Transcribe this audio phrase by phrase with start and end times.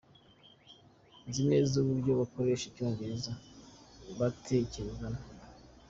[1.27, 3.31] Nzi neza uburyo abakoresha Icyongereza
[4.19, 5.21] batekerezamo.